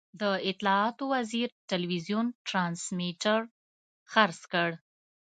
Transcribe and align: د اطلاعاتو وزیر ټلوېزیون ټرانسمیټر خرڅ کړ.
د 0.21 0.23
اطلاعاتو 0.49 1.03
وزیر 1.13 1.47
ټلوېزیون 1.69 2.27
ټرانسمیټر 2.49 3.39
خرڅ 4.11 4.39
کړ. 4.53 4.69